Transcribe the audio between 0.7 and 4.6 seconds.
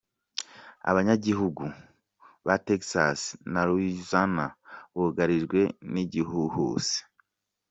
Abanyagihugu ba Texas na Louisiana